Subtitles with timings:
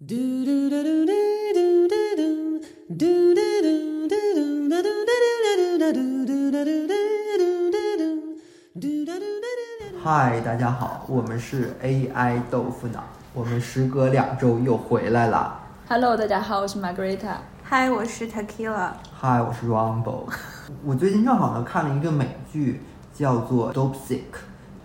[0.00, 0.06] 嗨，
[10.42, 13.02] 大家好，我们是 AI 豆腐脑，
[13.34, 15.60] 我们时隔两周又回来了。
[15.88, 17.38] Hello，大家好，我是 Margarita。
[17.64, 18.92] 嗨，我是 Tequila。
[19.12, 20.32] 嗨，我是 Rumble。
[20.84, 22.80] 我最近正好呢看了一个美剧，
[23.12, 24.20] 叫做《Dope Sick》，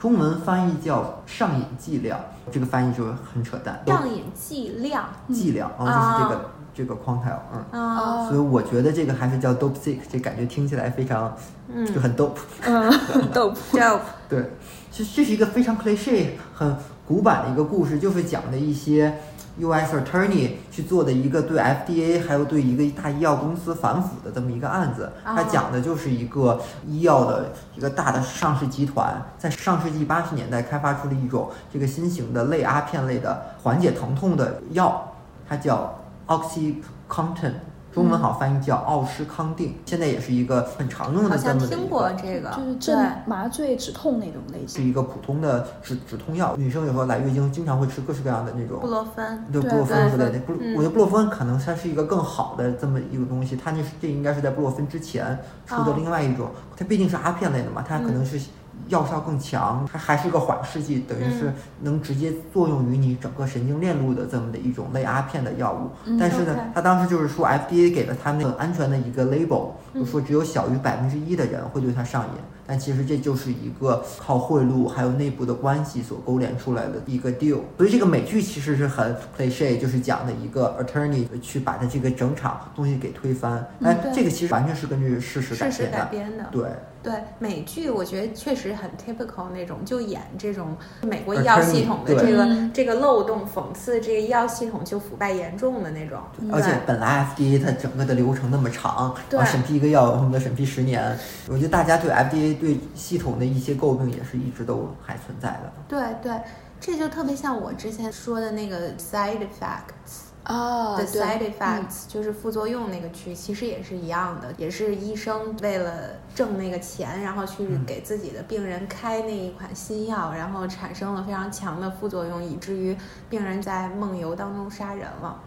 [0.03, 2.19] 中文翻译叫《上瘾剂量》，
[2.51, 3.81] 这个翻译就很扯淡。
[3.87, 7.39] 上瘾剂量剂量，哦，就是这个、这个 cocktail，
[7.71, 7.79] 嗯。
[7.81, 11.33] 啊，所以我觉得这个还是叫 dope sick，这感觉听起来非常，
[11.73, 12.35] 嗯就很 dope。
[12.65, 12.91] 嗯，
[13.31, 13.55] dope。
[13.71, 14.51] dope，对，
[14.91, 16.75] 其实这是一个非常 cliche、很
[17.07, 19.17] 古板的一个故事，就是讲的一些
[19.57, 19.95] U.S.
[19.95, 25.11] attorney 去做的一个对 FDA 还有对一个大医药公司反腐的这么一个案子。
[25.23, 35.13] 它哦讲的就是一个医药的一个大的上市集团，在上世纪八十年代开发出了一种这个新型的类阿片类的缓解疼痛的药，
[35.47, 37.53] 它叫 OxyContin。
[37.93, 44.83] 中文好翻译叫奥施康定，现在也是一个很常用的好像这么的一听过这个，就是对镇麻醉止痛那种类型是。
[44.83, 46.55] 一个普通的止止痛药。
[46.57, 50.39] 女生有时候来月经，经常会吃各式各样的那种布，洛芬，对布洛芬之类的。
[50.39, 58.41] 布，嗯我觉得布洛芬可能它是一个更好的这么一个东西，它那是这应该是在布洛芬之前出的哦另外一种，它毕竟是阿片类的嘛，它可能是。
[58.89, 65.89] 药效更强，它还是个缓释剂，等于是嗯能直接作用于你整个神经链路的这么的一种类阿片的药物。
[66.05, 72.29] 嗯但是呢它当时就是说 FDA 给了他那个安全的一个 label，就嗯说只有小于百分之一的人会对它上瘾。
[72.65, 77.59] 但其实这就是一个靠贿赂还有内部的关系所勾连出来的一个 deal。
[77.77, 83.67] 所以这个美剧其实是很 cliche，就是讲的一个 attorney 去把它这个整场东西给推翻。
[83.81, 85.91] 但这个其实完全是根据事实改事实。
[85.91, 86.45] 改编的。
[86.51, 86.69] 对，
[87.03, 96.19] 对美剧，我觉得确实很 typical 那种，就演这种美国医药系统的这个嗯这个漏洞，讽刺这个医药系统就腐败严重的那种。
[96.51, 101.17] 而且本来 FDA 它整个的流程那么长，对然后审批一个药恨不得审批十年。
[101.49, 105.73] 我觉得大家对 FDA 对系统的一些诟病也是一直都还存在的。
[105.89, 106.41] 对对，
[106.79, 110.31] 这就特别像我之前说的那个 side effects。
[110.43, 122.95] 啊，的对 side 嗯 effects、就是副作用那个区，其实也是一样的，也是医生为了挣那个钱，然后去嗯给自己的病人开那一款新药，然后产生了非常强的副作用，以至于
[123.29, 125.39] 病人在梦游当中杀人了。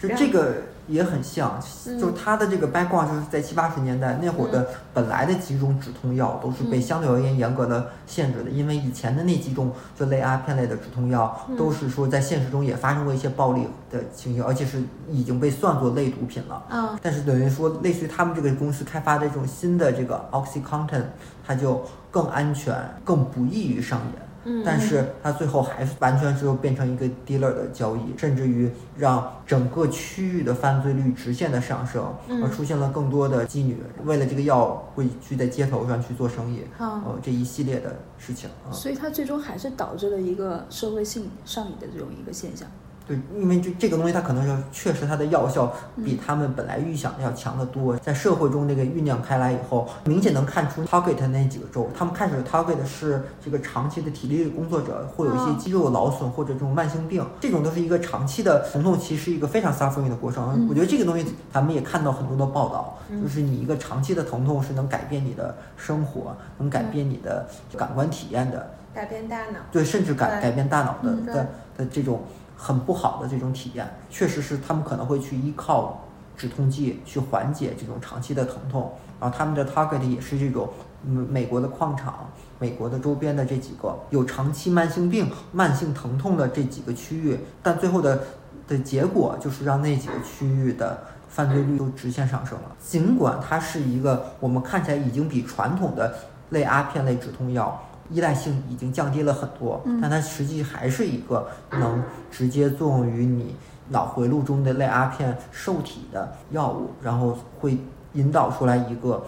[0.00, 1.98] 就这个也很像，嗯。
[1.98, 6.82] 就是它的这个 background 就是在七八十年代那会儿的本来的几种止痛药都是被嗯。
[6.82, 11.56] 相对而言严格的限制的，因为以前的那几种就类阿片类的止痛药嗯。
[11.56, 16.62] 都是说在现实中也发生过一些暴力的情形，而且是已经被算作类毒品了。
[16.70, 16.98] 嗯。
[17.02, 21.02] 但是等于说，类似于他们这个公司开发的这种新的这个 OxyContin，
[21.46, 24.27] 它就更安全，更不易于上瘾。
[24.44, 38.72] 嗯，但是它最后还是完全是又变成一个 dealer 的交易，甚至于让整个区域的犯罪率直线的上升，嗯而出现了更多的妓女为了这个药会去在街头上去做生意，嗯呃，这一系列的事情啊。
[38.72, 42.68] 所以它最终还是导致了一个社会性上瘾的这种一个现象。
[43.08, 45.72] 对，因为这这个东西它可能是确实它的药效
[46.04, 60.52] 比嗯他们本来预想的要强得多，在社会中这个酝酿开来以后，明显能看出 target 那几个州，他们开始 target 的是这个长期的体力工作者，会有一些嗯肌肉劳损或者这种慢性病，这种都是一个长期的疼痛期，是一个非常 suffering 的过程。
[60.54, 68.70] 嗯我觉得这个东西咱们也看到很多的报道，嗯就是你一个长期的疼痛是能改变你的生活，能改变你的感官体验的。
[68.94, 69.60] 改变大脑。
[69.72, 71.48] 对，甚至改改变大脑的嗯的
[71.78, 72.20] 的这种
[72.58, 76.02] 很不好的这种体验，确实是他们可能会去依靠
[76.36, 80.68] 止痛剂去缓解这种长期的疼痛，然后他们的 target 也是这种
[81.06, 88.24] 嗯美国的矿场、美国的周边的这几个有长期慢性病、慢性疼痛的这几个区域，但最后的
[88.66, 90.98] 的结果就是让那几个区域的。
[91.30, 96.12] 犯罪率都直线上升了，尽管它是一个我们看起来已经比传统的
[96.48, 97.80] 类阿片类止痛药
[98.10, 103.54] 依赖性已经降低了很多，嗯但它实际还是一个能直接作用于你
[103.90, 107.78] 脑回路中的类阿片受体的药物，然后会
[108.14, 109.24] 引导出来一个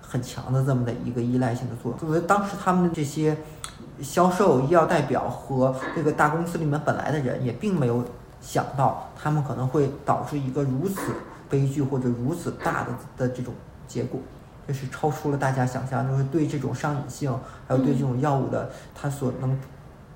[0.00, 1.98] 很强的这么的一个依赖性的作用。
[1.98, 3.36] 作为当时他们的这些
[4.02, 8.04] 销售医药代表和这个大公司里面本来的人也并没有
[8.40, 11.12] 想到，他们可能会导致一个如此
[11.48, 13.52] 悲剧或者如此大的的这种
[13.86, 14.20] 结果。
[14.66, 17.32] 这是超出了大家想象，就是对这种上瘾性，
[17.68, 19.58] 还有对这种药物的它所能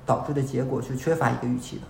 [0.04, 1.82] 导致的结果是缺乏一个预期的。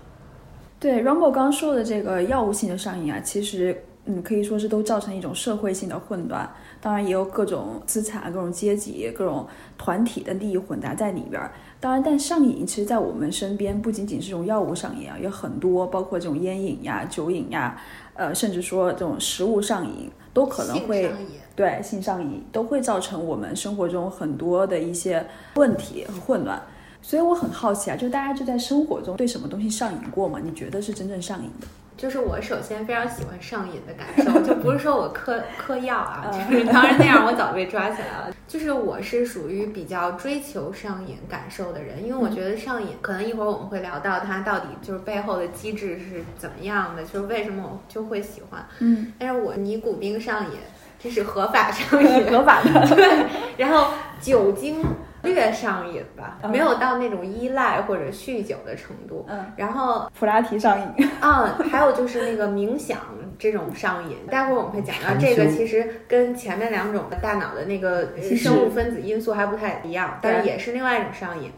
[0.79, 6.49] 对 Rumble 刚说的这个药物性的上瘾啊，其实嗯，可以说是都造成一种社会性的混乱。
[6.81, 9.47] 当然，也有各种资产、各种阶级、各种
[9.77, 11.53] 团体的利益混杂在里边儿。
[11.79, 17.79] 当然，但上瘾其实，在我们身边不仅仅是这种药物上瘾啊，有很多，包括这种烟瘾呀、酒瘾呀，
[18.15, 21.29] 呃，甚至说这种食物上瘾，都可能会性上瘾
[21.61, 25.25] 对性上瘾都会造成我们生活中很多的一些
[25.57, 26.61] 问题和混乱。
[27.03, 30.39] 所以我很好奇啊，就大家就在生活中对什么东西上瘾过吗？
[30.43, 31.67] 你觉得是真正上瘾的？
[31.97, 38.35] 就是我首先非常喜欢上瘾的感受，就不是说我嗑 嗑药啊，就是当然那样我早被抓起来了。
[38.49, 48.67] 就是我是属于比较追求上瘾感受的人，因为我觉得上瘾，可能一会儿我们会聊到它到底就是背后的机制是怎么样的，就是为什么我就会喜欢。
[48.79, 50.59] 嗯，但是我尼古丁上瘾，
[51.03, 52.87] 这是合法上瘾，合法的。
[52.95, 53.27] 对，
[53.57, 53.89] 然后
[54.21, 54.85] 酒精
[55.23, 59.25] 略上瘾吧，嗯没有到那种依赖或者酗酒的程度。
[59.29, 61.11] 嗯，然后普拉提上瘾。
[61.21, 62.99] 啊，还有就是那个冥想
[63.39, 71.51] 这种上瘾，待会儿我们会讲到这个，其实跟前面两种大脑的那个生物分子因素还不太一样，但是也是另外一种上瘾。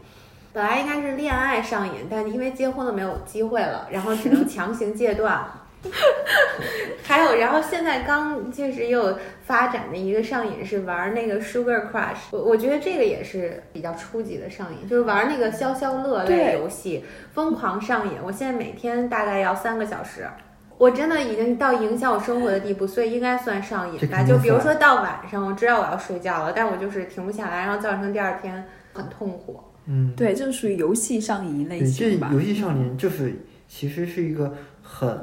[0.53, 5.43] 本来应该是恋爱上瘾，但因为结婚了没有机会了，然后只能强行戒断。
[7.43, 17.03] 然后现在刚就是又发展的一个上瘾是玩那个 Sugar Crush，我我觉得这个也是比较初级的上瘾，就是玩那个消消乐类游戏，
[17.33, 18.13] 疯狂上瘾。
[18.23, 20.27] 我现在每天大概要三个小时。
[20.79, 24.23] 我真的已经到影响我生活的地步，所以应该算上瘾吧。
[24.23, 29.61] 就比如说到晚上，我知道我要睡觉了，但我就是停不下来，然后造成第二天很痛苦。
[29.85, 32.31] 嗯，对，就是属于游戏上瘾类型吧。
[32.33, 33.35] 游戏上瘾就是
[33.67, 35.17] 其实是一个很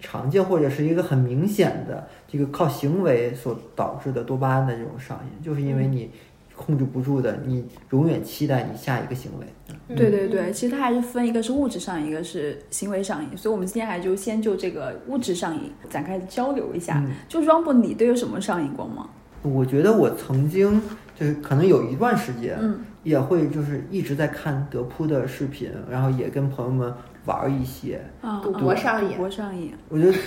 [0.00, 6.10] 常见或者是一个很明显的这个靠行为所导致的多巴胺的这种上瘾，就是因为嗯你
[6.56, 9.46] 控制不住的，你永远期待你下一个行为。
[9.96, 13.36] 对对对，其实它还是分一个是物质上瘾，一个是行为上瘾。
[13.36, 17.02] 所以，我们今天还就先就这个物质上瘾展开交流一下。
[17.06, 19.08] 嗯就 Rumble，你都有什么上瘾过吗？
[19.42, 20.82] 我觉得我曾经
[21.18, 26.92] 就是可能有一段时间，嗯，也会就是一直在看德扑的视频，然后也跟朋友们
[27.26, 28.00] 玩一些。
[28.22, 29.12] 啊，赌博上瘾。
[29.12, 29.72] 赌博上瘾。
[29.88, 30.18] 我觉得这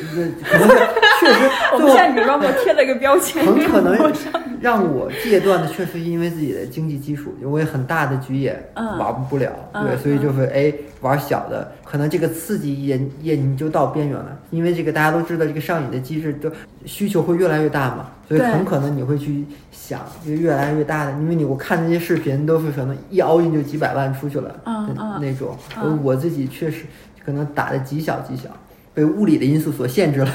[0.44, 0.76] 可能是
[1.20, 3.96] 确实我最后们现在给 Rumble 贴了一个标签，很可能
[4.62, 8.98] 让我戒断的，确实是因为自己的经济基础，因为很大的局也嗯。
[8.98, 16.52] 玩不了，嗯对，所以就是哎玩小的，可能这个刺激也也你就到边缘了，因为这个大家都知道这个上瘾的机制，就
[16.86, 18.08] 需求会越来越大嘛，
[18.38, 26.86] 所以对很可能你会去想就越来越大的，因为你我看那些视频都是可能一凹进就几百万出去了的嗯嗯那种，嗯我自己确实
[27.24, 28.50] 可能打的极小极小，
[28.94, 30.30] 被物理的因素所限制了。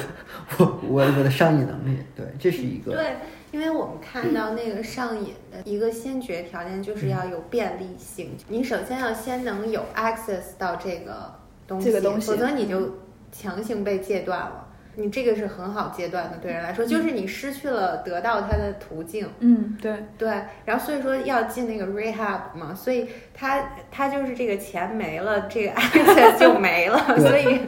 [0.58, 3.16] 我我我的上瘾能力，对，这是一个对，
[3.50, 11.34] 因为我们看到那个上瘾的一个先决条件就是要有便利性，你首先要先能有 access 到这个
[11.66, 12.94] 东西，这个东西否则你就
[13.30, 14.68] 强行被戒断了。
[15.00, 19.28] 你这个是很好阶段的，对人来说，就是你失去了得到它的途径。
[19.38, 20.28] 嗯，对，对，
[20.64, 23.62] 然后所以说要进那个 rehab 嘛，所以他
[23.92, 27.60] 他就是这个钱没了，这个 access 就没了，所以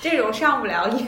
[0.00, 1.06] 这种上不了瘾。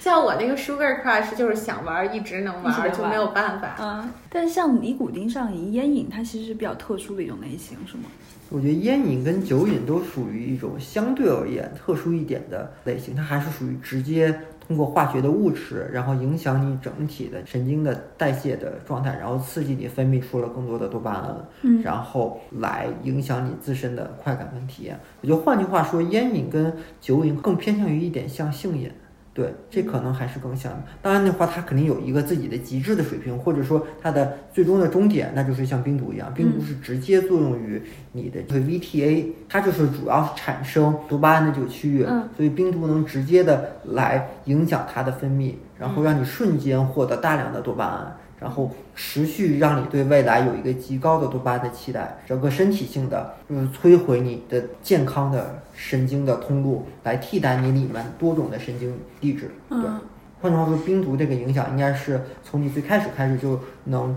[0.00, 3.76] 像我那个 sugar crush 就是想玩一直能一直能玩，就没有办法。
[3.80, 8.04] 嗯，但是像尼古丁上瘾、烟瘾，它其实是比较特殊的一种类型，是吗？
[8.50, 24.98] 我觉得烟瘾跟酒瘾都属于一种相对而言特殊一点的类型，它还是属于直接通过化学的物质，然后影响你整体的神经的代谢的状态，然后刺激你分泌出了更多的多巴胺，嗯然后来影响你自身的快感跟体验。
[25.20, 28.90] 我觉得换句话说，烟瘾跟酒瘾更偏向于一点像性瘾。
[29.34, 30.78] 对，这可能还是更像的。
[31.02, 48.16] 当然的话，它肯定有一个自己的极致的水平，或者说它的最终的终点，那就是像冰毒一样，冰毒是直接作用于你的这个 VTA，它就是主要是产生多巴胺的这个区域，嗯所以冰毒能直接的来影响它的分泌，然后让你瞬间获得大量的多巴胺。
[48.44, 59.50] 然后持续让你对未来有一个极高的多巴胺的期待，整个身体性的就是摧毁你的健康的神经的通路，来替代你里面多种的神经递质。
[59.70, 59.98] 对，嗯
[60.42, 64.14] 换句话说，冰毒这个影响应该是从你最开始开始就能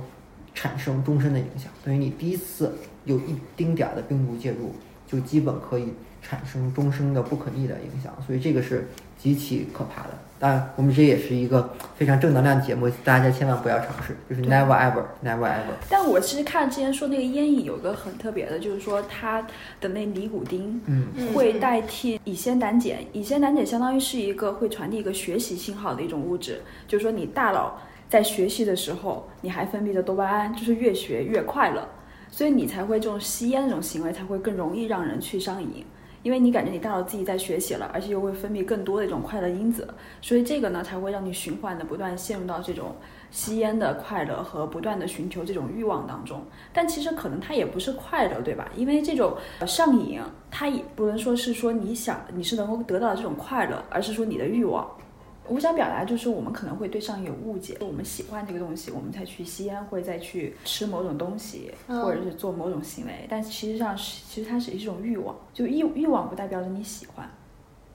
[0.54, 4.76] 产生终身的影响，等于你第一次有一丁点儿的冰毒介入，
[5.08, 10.10] 就基本可以产生终生的不可逆的影响，所以这个是极其可怕的。
[10.40, 15.74] 当然，我们这也是一个非常正能量的节目，大家千万不要尝试，就是 never ever，never ever。
[15.90, 19.42] 但我其实看之前说那个烟瘾有个很特别的，就是说它
[19.82, 31.88] 的那尼古丁嗯，嗯会代替乙酰胆碱，乙酰胆碱相当于是一个会传递一个学习信号的一种物质，就是说你大脑在学习的时候，你还分泌着多巴胺，就是越学越快乐，
[32.30, 35.84] 所以你才会这种吸烟这种行为才会更容易让人去上瘾。
[36.28, 39.88] 因为你感觉你大脑自己在学习了，而且又会分泌更多的一种快乐因子，
[40.22, 42.94] 所以这个呢才会让你循环的不断陷入到这种
[43.32, 46.44] 吸烟的快乐和不断的寻求这种欲望当中。
[46.74, 48.70] 但其实可能它也不是快乐，对吧？
[48.76, 50.20] 因为这种上瘾，
[50.52, 54.86] 它也不能说是说你想你是能够得到这种快乐，而是说你的欲望。
[55.50, 63.26] 我想表达就是，我们可能会对上瘾有误解，我们喜欢这个东西，我们才去吸烟，或者再去吃某种东西，或者是做某种行为。
[63.30, 67.30] 但其实上是，其实它是一种欲望，就欲欲望不代表着你喜欢，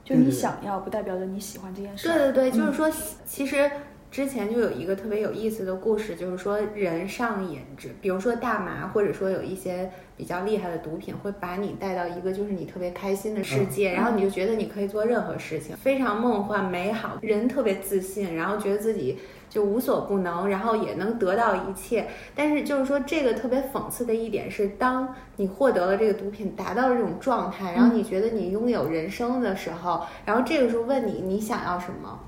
[0.03, 2.07] 就你想要不代表着你喜欢这件事。
[2.07, 2.91] 对对对，就是说，
[3.25, 3.69] 其实。
[4.13, 19.17] 之前就有一个特别有意思的故事，就是说人上瘾，只比如说大麻，或者说有一些比较厉害的毒品，会把你带到一个就是你特别开心的世界，然后你就觉得你可以做任何事情，非常梦幻美好，人特别自信，然后觉得自己
[19.49, 22.05] 就无所不能，然后也能得到一切。
[22.35, 32.19] 但是就是说这个特别讽刺的一点是，当你获得了这个毒品，达到了这种状态，然后你觉得你拥有人生的时候，然后这个时候问你你想要什么？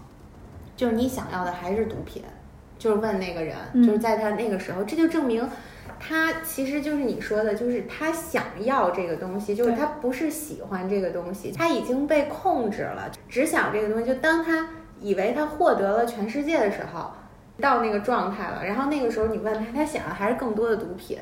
[0.75, 2.21] 就是你想要的还是毒品，
[2.77, 3.55] 就是问那个人，
[3.85, 5.47] 就是在他那个时候，这就证明
[5.97, 14.05] 他其实就是你说的，就是他想要这个东西，就是他不是喜欢这个东西，他已经被控制了，只想这个东西。
[14.07, 14.67] 就当他
[14.99, 17.11] 以为他获得了全世界的时候，
[17.61, 21.17] 到那个状态了，然后那个时候你问他，他想要还是更多的毒品。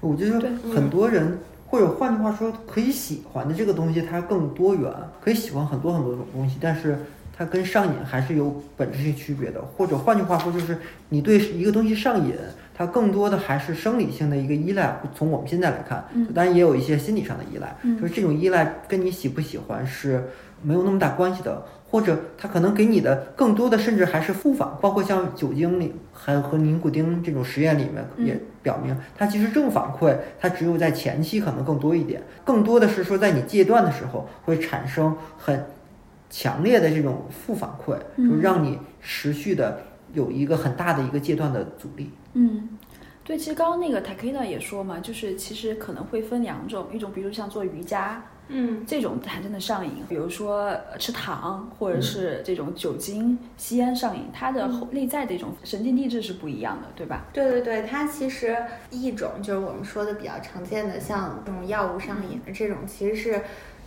[0.00, 0.40] 我觉得
[0.74, 6.98] 很多人，或者换句话说，可以喜欢的这个东西，它更多元，可以喜欢很多很多种东西，但是。
[7.36, 10.76] 它跟上瘾还是有本质性区别的，或者换句话说，就是
[11.08, 12.34] 你对一个东西上瘾，
[12.74, 15.00] 它更多的还是生理性的一个依赖。
[15.14, 20.28] 从我们现在来看，当然也有一些心理上的依赖，就是这种依赖跟你喜不喜欢是
[20.62, 35.64] 没有那么大关系的，或者它可能给你的更多的甚至还是负反，包括像酒精里还和尼古丁这种实验里面也表明，它其实正反馈它只有在前期可能更多一点，更多的是说在你戒断的时候会产生很。
[36.32, 39.82] 强烈的这种负反馈，就让你持续的
[40.14, 42.10] 有一个很大的一个阶段的阻力。
[42.32, 42.78] 嗯，
[43.22, 57.26] 对，其实刚刚那个 t a k i a 也说嘛，就是其实可能会分两种，一种比如像做瑜伽，嗯，这种才真的上瘾，比如说吃糖或者是这种酒精、吸烟上瘾，它的内在的一种神经递质是不一样的，对吧？
[57.34, 58.56] 对对对，它其实
[58.88, 63.42] 一种就是我们说的比较常见的，像这种药物上瘾的这种，其实是。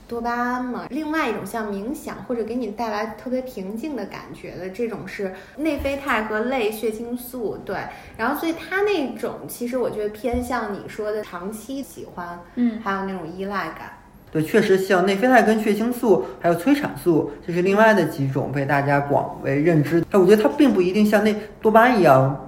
[0.08, 7.76] 多巴胺嘛，另外一种像冥想或者给你带来特别平静的感觉的这种是内啡肽和类血清素，对，
[8.16, 13.92] 然后所以它那种其实我觉得偏向你说的长期喜欢，嗯，还有那种依赖感，
[14.32, 22.45] 对，确实像内啡肽跟血清素还有催产素，就是另外的几种被大家广为认知，但，我觉得它并不一定像那多巴胺一样。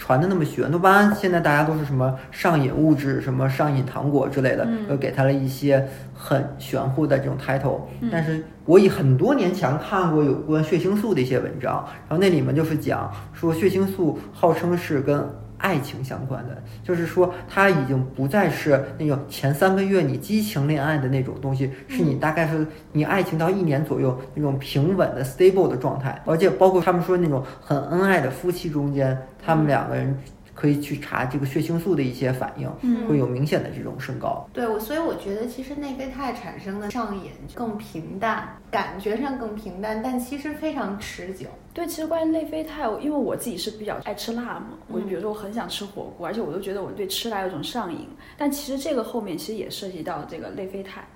[0.00, 7.82] 传的那么玄，多巴胺现在大家都是什么上瘾物质，什么上瘾糖果之类的，又给它了一些很玄乎的这种 title。
[8.10, 15.28] 但是我以很多年前看过有关血清素的一些文章，然后那里面就是讲说血清素号称是跟。
[15.60, 30.16] 爱情相关的，就是说，它已经不再是那种前三个月你激情恋爱的那种东西，是你大概是你爱情到一年左右那种平稳的 stable 的状态，而且包括他们说那种很恩爱的夫妻中间，他们两个人。
[30.54, 32.68] 可以去查这个血清素的一些反应，
[33.08, 34.46] 会有明显的这种升高。
[34.52, 41.46] 对，我所以我觉得其实内啡肽产生的上瘾更平淡，感觉上更平淡，但其实非常持久。
[41.72, 48.08] 对，其实关于内啡肽，因为我自己是比较爱吃辣嘛，我就比如说我很想吃火锅，而且我都觉得我对吃辣有种上瘾。
[48.36, 51.06] 但其实这个后面其实也涉及到这个内啡肽，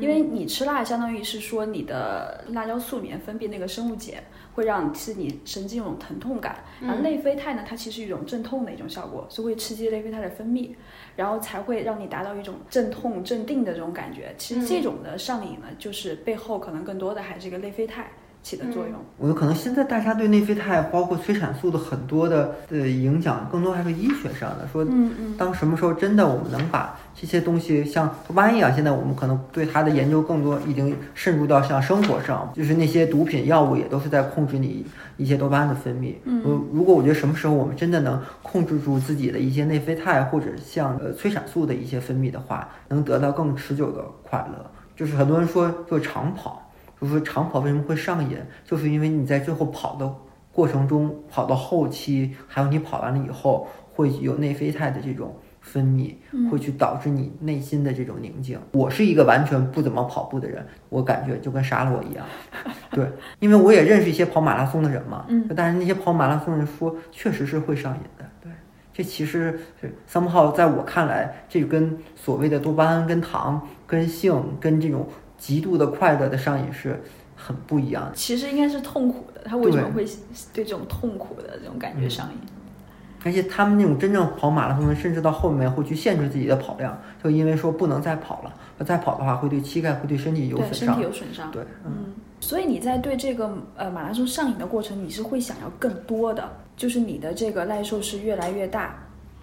[0.00, 4.22] 因为你吃辣相当于是说你的辣椒素里面分泌那个生物碱。
[4.54, 10.70] 会让刺激你神经一种疼痛感，然后内啡肽呢，它其实一种镇痛的一种效果，所以会刺激内啡肽的分泌，
[11.16, 14.34] 然后才会让你达到一种镇痛镇定的这种感觉。
[14.38, 18.10] 其实这种的上瘾呢，就是背后可能更多的还是一个内啡肽。
[18.44, 24.68] 起的作用，我觉得可能现在大家对内啡肽，包括催产素的很多的呃影响，更多还是医学上的。
[24.70, 34.84] 说，嗯嗯，当什么时候真的我们能把这些东西像多巴胺一样，现在我们可能对它的研究更多，已经渗入到像生活上，就是那些毒品药物也都是在控制你
[35.16, 36.14] 一些多巴胺的分泌。
[36.24, 44.70] 嗯，如果我觉得什么时候我们真的能控制住自己的一些内啡肽或者像呃催产素的一些分泌的话，能得到更持久的快乐。
[44.94, 46.60] 就是很多人说，做长跑。
[47.00, 48.38] 就是长跑为什么会上瘾？
[48.64, 50.14] 就是因为你在最后跑的
[50.52, 56.14] 过程中，跑到后期，还有你跑完了以后，会有内啡肽的这种分泌，
[56.50, 58.58] 会去导致你内心的这种宁静。
[58.72, 62.24] 我是一个完全不怎么跑步的人，我感觉就跟杀了我一样。
[62.90, 63.10] 对，
[63.40, 68.24] 因为我也认识一些跑马拉松的人嘛，嗯，但是那些跑马拉松人说，确实是会上瘾的。
[68.40, 68.52] 对，
[68.92, 75.06] 这其实是 somehow 在我看来，这跟所谓的多巴胺、跟糖、跟性、跟这种。
[75.44, 76.98] 极度的快乐的上瘾是
[77.36, 78.12] 很不一样的。
[78.14, 80.06] 其实应该是痛苦的，他为什么会
[80.54, 82.38] 对这种痛苦的这种感觉上瘾？
[83.22, 88.54] 而且他们那种真正跑马拉松的，甚至到后面会去限制自己的跑量，就因为说不能再跑了，
[88.86, 91.02] 再跑的话会对膝盖、会对身体有，损伤身体。
[91.02, 91.50] 有损伤。
[91.50, 98.94] 对，嗯，嗯，所以你在对这个呃马拉松上瘾的过程，你是会想要更多的，就是你的这个耐受是越来越大。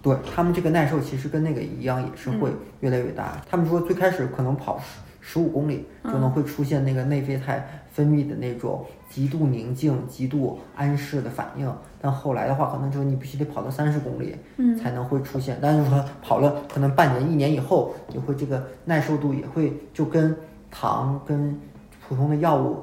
[0.02, 3.40] 对他们这个耐受其实跟那个一样，也是会越来越大。
[3.48, 4.80] 他们说最开始可能跑
[5.24, 14.76] 十十五公里就能会出现那个内啡肽分泌的那种极度宁静、极度安适的反应，但后来的话，可能就是你必须得跑到三十公里，嗯。
[14.76, 15.56] 才能会出现。
[15.62, 20.36] 但是说跑了可能半年、一年以后，你会这个耐受度也会就跟
[20.70, 21.58] 糖跟
[22.06, 22.82] 普通的药物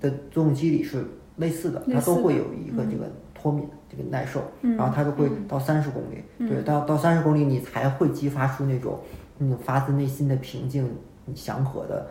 [0.00, 1.04] 的作用机理是
[1.36, 9.00] 类似的，它都会有一个这个脱敏、这个耐受，嗯然后它就会到三十公里，对，到到三十公里你才会激发出那种
[9.38, 10.88] 嗯发自内心的平静、
[11.34, 12.06] 祥和的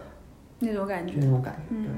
[0.60, 1.14] 那种感觉。
[1.18, 1.92] 那种感觉，嗯对。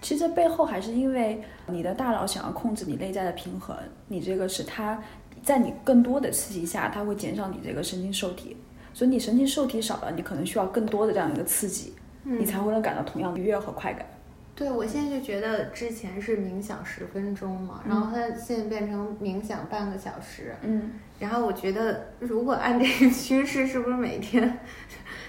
[0.00, 5.02] 其实这背后还是因为你的大脑想要控制你内在的平衡，你这个是它
[5.42, 8.56] 在你更多的刺激下，它会减少你这个神经受体，
[8.94, 14.06] 所以你神经受体少了，你可能需要更多的这样一个刺激，你才会能感到同样的愉悦和快感。
[14.54, 24.58] 对，我现在就觉得之前是冥想十分钟嘛，然后它现在变成冥想半个小时，嗯，然后我觉得如果按这个趋势，是不是每天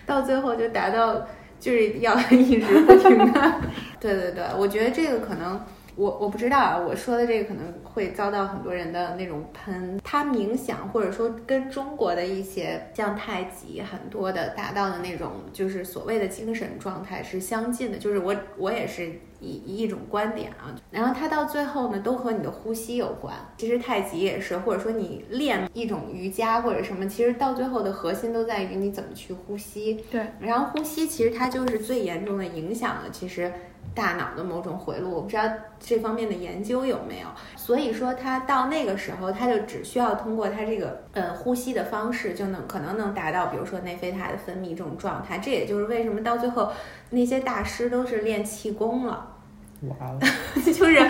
[0.09, 1.25] 到最后就达到
[1.59, 3.53] 就是要一直不停的？
[4.01, 5.63] 对对对，我觉得这个可能。
[5.95, 9.99] 我我不知道啊，我说的这个可能会遭到很多人的那种喷。
[10.01, 20.75] 他冥想或者说跟中国的一些像太极很多的达到的那种就是所谓的精神状态是相近的，就是我我也是以以一种观点啊。
[20.91, 23.35] 然后它到最后呢，都和你的呼吸有关。
[23.57, 30.03] 其实太极也是，或者说你练一种瑜伽或者什么，其实到最后的核心都在于你怎么去呼吸。
[30.11, 33.51] 对，然后呼吸其实它就是最严重的影响了，其实
[33.93, 35.43] 大脑的某种回路，我不知道
[35.79, 37.27] 这方面的研究有没有。
[37.55, 45.37] 所以说，他到那个时候，他就只需要通过他这个呃呼吸的方式，就能可能能达到，比如说内啡肽的分泌这种状态。
[45.39, 46.71] 这也就是为什么到最后
[47.09, 49.35] 那些大师都是练气功了，
[49.81, 50.19] 哇哦，
[50.65, 51.09] 就是。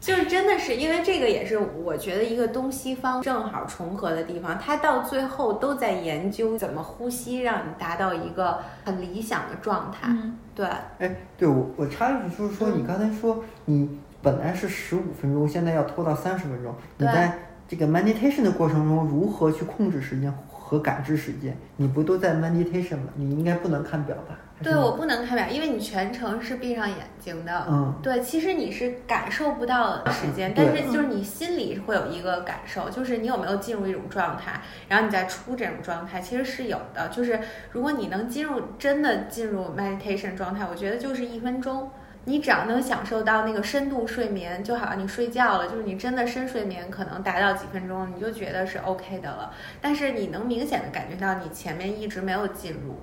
[0.00, 4.58] 就是真的是因为这个，也是我觉得一个东西方正好重合的地方。
[4.58, 10.06] 他到最后都在研究怎么呼吸，让你达到一个很理想的状态。
[10.08, 10.68] 嗯，对，
[10.98, 17.32] 哎，对我我插一句，就是说你刚才说你本来是十五分钟，现在要拖到三十分钟，你在
[17.66, 20.30] 这个 meditation 的过程中如何去控制时间
[20.70, 21.56] 和感知时间？
[21.78, 23.08] 你不都在 meditation 吗？
[23.16, 24.38] 你应该不能看表吧？
[24.62, 27.66] 对我不能看表，因为你全程是闭上眼睛的。
[27.68, 37.08] 嗯，对，其实你是感受不到时间，对但是就是你心里会有一个感受，就是你有没有进入一种状态，然后你再出这种状态，其实是有的。
[37.08, 37.40] 就是
[37.72, 41.90] 如果你能进入真的进入 meditation 状态，我觉得就是一分钟。
[42.24, 49.52] 你只要能享受到那个深度睡眠，就好像你睡觉了，就是你真的深睡眠可能达到几分钟，你就觉得是 OK 的了。
[49.80, 52.96] 但是你能明显的感觉到你前面一直没有进入，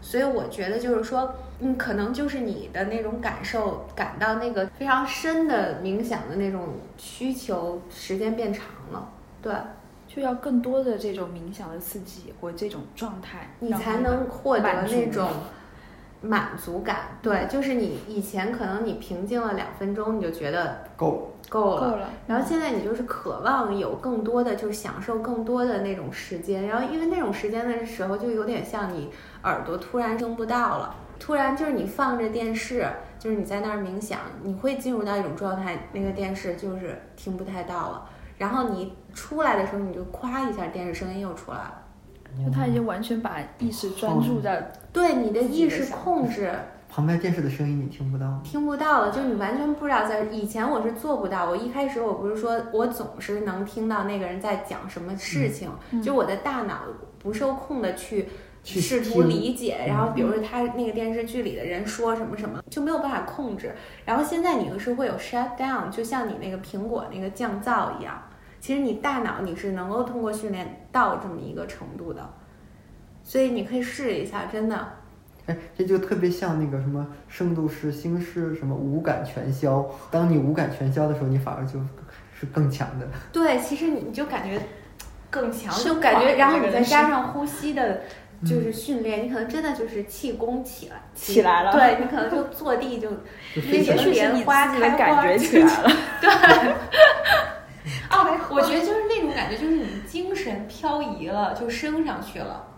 [0.00, 9.08] 所以我觉得就是说，嗯，可能就是你的那种感受，感到那个非常深的冥想的那种需求，时间变长了，
[9.40, 9.52] 对。
[10.06, 15.28] 就要更多的这种冥想的刺激或这种状态，你才能获得那种
[16.24, 17.18] 满足感。
[17.22, 21.30] 对，就是你以前可能你平静了两分钟，你就觉得够。
[21.50, 22.08] 够了，够了。
[22.26, 29.10] 然后现在你就是渴望有更多的，就是享受更多的那种时间，然后因为那种时间的时候，就有点像你
[29.42, 38.08] 耳朵突然听不到了，突然就是你放着电视，就是你在那儿冥想，你会进入到一种状态，那个电视就是听不太到了，
[38.38, 41.82] 然后你出来的时候，你就咵一下，电视声音又出来了，
[42.42, 46.50] 就他已经完全把意识专注在对你的意识控制。
[46.88, 48.40] 旁边电视的声音你听不到吗？
[48.44, 50.22] 听不到了，就你完全不知道在。
[50.26, 55.68] 以前我是做不到，我一开始我不是说我总是能听到那个人在讲什么事情，
[56.00, 56.82] 就我的大脑
[57.18, 58.28] 不受控的去
[58.62, 63.74] 去试图理解，然后比如说他那个电视剧里的人说什么什么，就没有办法控制。
[64.04, 68.22] 然后现在你是会有 shut down，就像你那个苹果那个降噪一样，
[68.64, 72.26] 其实你大脑你是能够通过训练到这么一个程度的，
[73.22, 74.88] 所以你可以试一下，真的。
[75.44, 79.84] 哎，这就特别像那个什么圣斗士星矢什么五感全消。
[80.10, 81.78] 当你五感全消的时候，你反而就
[82.32, 83.06] 是更强的。
[83.30, 84.58] 对，其实你就感觉
[85.28, 88.00] 更强，就感觉，然后你再加上呼吸的，
[88.46, 93.10] 就是训练，你可能真的就是气功起来起来了对你可能就坐地就
[93.56, 95.90] 那个确实你莲花开花感觉起来了。
[98.14, 102.68] 哦，我觉得就是那种感觉，就是你精神漂移了，就升上去了。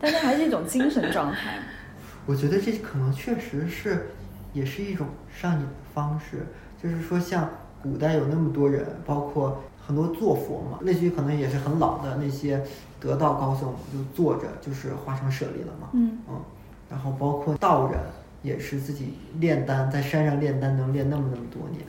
[0.00, 1.58] 但是还是一种精神状态。
[2.26, 4.10] 我觉得这可能确实是，
[4.52, 6.46] 也是一种上瘾的方式。
[6.80, 7.48] 就是说，像
[7.82, 12.62] 古代有那么多人，包括很多坐佛嘛，类似于可能也是很老的那些
[13.00, 15.88] 得道高僧，就坐着就是化成舍利了嘛。
[15.94, 16.40] 嗯嗯，
[16.88, 17.98] 然后包括道人
[18.42, 21.82] 也是自己炼丹，在山上炼丹能炼那么那么多年。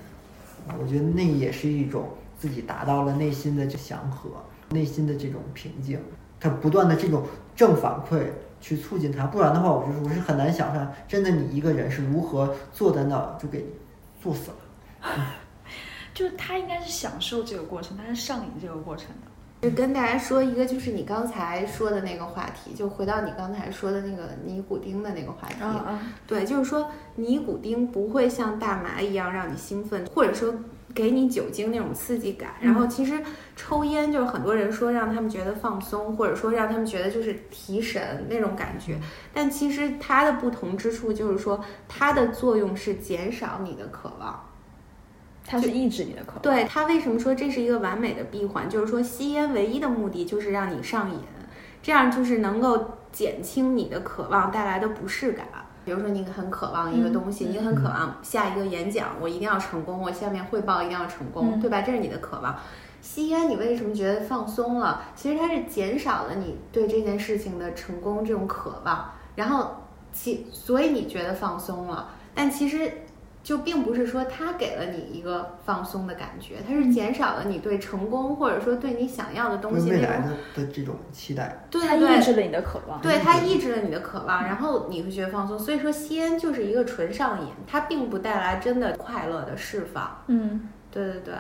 [0.79, 4.29] 我觉得那也是一种自己达到了内心的这祥和，
[4.69, 5.99] 内心的这种平静。
[6.39, 8.27] 他不断的这种正反馈
[8.61, 13.65] 去促进他，不然的话，我就是我是很难想象，真的你一个人是如何坐在那儿就给
[14.21, 14.57] 坐死了。
[16.13, 19.28] 就是他应该是享受这个过程，他是上瘾这个过程的。
[19.61, 25.61] 就跟大家说一个，就是你刚才说的那个话题，就回到你刚才说的那个尼古丁的那个话题。
[25.61, 30.53] 啊啊，对，就是说尼古丁不会像大麻一样让你兴奋，或者说
[30.95, 32.51] 给你酒精那种刺激感。
[32.61, 33.21] 然后其实
[33.57, 38.97] 抽烟就是很多人说让他们觉得放松，或者说让他们觉得就是提神那种感觉。
[39.33, 44.48] 但其实它的不同之处就是说，它的作用是减少你的渴望。
[45.49, 46.41] 它是抑制你的渴望。
[46.41, 48.69] 对它为什么说这是一个完美的闭环？
[48.69, 51.19] 就是说吸烟唯一的目的就是让你上瘾，
[51.81, 55.47] 这样就是能够减轻你的渴望带来的不适感。
[55.83, 61.81] 比如说你很渴望一个东西，嗯你很渴望下一个演讲，我一定要成功，我下面汇报一定要成功，嗯对吧？
[61.81, 62.55] 这是你的渴望。
[63.01, 65.01] 吸烟，你为什么觉得放松了？
[65.15, 69.71] 其实它是减少了你对这件事情的成功这种渴望，然后
[70.11, 72.91] 其所以你觉得放松了，但其实
[73.49, 81.81] 就并不是说它给了你一个放松的感觉，它是减少了你对成功或者说对你想要的东西，未来的的这种期待，它对。
[81.87, 83.01] 它抑制了你的渴望。
[83.01, 85.57] 对，它抑制了你的渴望，然后你会觉得放松。
[85.57, 90.23] 所以说，吸烟就是一个纯上瘾，它并不带来真的快乐的释放。
[90.27, 90.69] 嗯。
[90.91, 91.33] 对对对，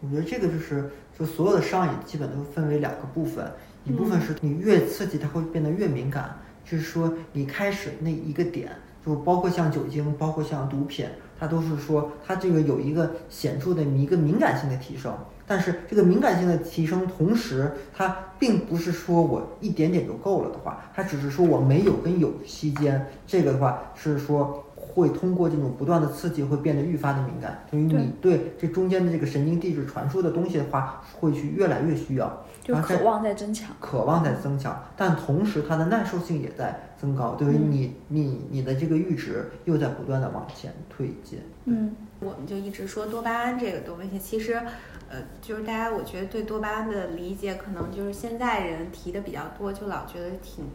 [0.00, 3.52] 我觉得这个就是，就所有的上瘾基本都分为两个部分，
[3.84, 8.70] 一部分是你越刺激它会变得越敏感，就是说你开始那一个点，
[9.04, 11.06] 就包括像酒精，包括像毒品，
[11.40, 15.12] 它都是说它这个有一个显著的一个敏感性的提升。
[15.46, 28.54] 但是这个敏感性的提升，同时它并不是说我一点点就够了的话，它只是说我没有跟有期间，这个的话是说会通过这种不断的刺激会变得愈发的敏感，等于你对。
[28.58, 33.70] 这中间的这个神经递质传输的东西的话，会去越来越需要，就渴望在增强。
[33.80, 41.38] 渴望在增强，但同时它的耐受性也在增高，对于嗯你你你的这个阈值又在不断的往前推进。
[41.64, 41.94] 嗯。
[42.20, 44.52] 我们就一直说多巴胺这个东西，其实，
[45.08, 50.66] 呃，就是大家我觉得对多巴胺的理解，可能就是现在人提的比较多，就老觉得挺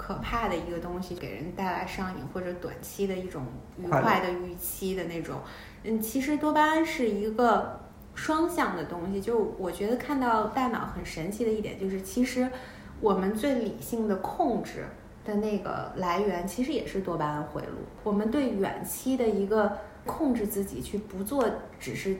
[0.00, 3.44] 可怕的一个东西，给人带来上瘾或者短期的一种
[3.76, 5.38] 愉快的预期的那种。
[5.84, 7.78] 嗯，其实多巴胺是一个
[8.14, 12.50] 双向的东西，就我觉得看到大脑很神奇的一点，就是其实
[12.98, 14.86] 我们最理性的控制
[15.22, 17.76] 的那个来源，其实也是多巴胺回路。
[18.02, 19.70] 我们对远期的一个
[20.06, 21.46] 控制自己去不做
[21.78, 22.16] 只是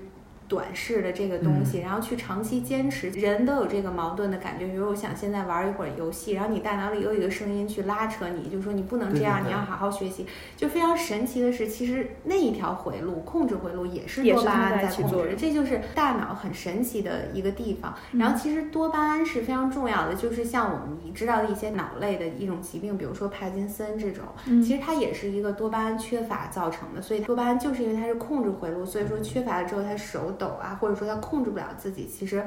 [0.50, 3.08] 短视的这个东西，然后去长期坚持。
[3.10, 10.26] 人都有这个矛盾的感觉，比如我想现在玩一会儿游戏，然后你大脑里又有一个声音去拉扯你，就说你不能这样，对对对你要好好学习。
[10.56, 17.94] 就非常神奇的是，其实那一条回路控制回路也是多巴胺在在控制这就是大脑很神奇的一个地方。
[18.12, 27.00] 嗯然后其实多巴胺是非常重要的，就是像我们知道的一些脑类的一种疾病，比如说帕金森这种，嗯其实它也是一个多巴胺缺乏造成的。
[27.00, 32.42] 所以多巴胺就是因为它是控制回路，所以说缺乏了之后，它手抖啊，或者说他控制不了自己，其实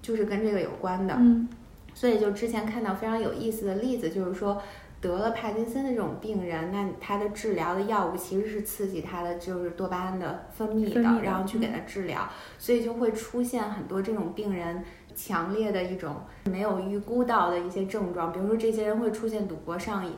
[0.00, 1.16] 就是跟这个有关的。
[1.18, 1.48] 嗯
[1.96, 4.60] 所以就之前看到非常有意思的例子，就是说
[5.00, 14.82] 得了帕金森的这种病人，那他的治疗的药物其实是刺激他的就是多巴胺的分泌的，分泌的然后去给他治疗，所以就会出现很多这种病人
[15.14, 20.14] 强烈的一种没有预估到的一些症状，比如说这些人会出现赌博上瘾，